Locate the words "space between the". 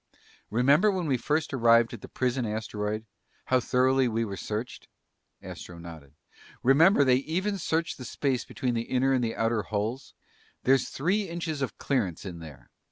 8.05-8.81